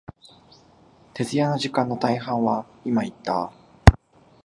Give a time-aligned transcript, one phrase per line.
[1.13, 3.53] 徹夜の時間の大半は、今言った、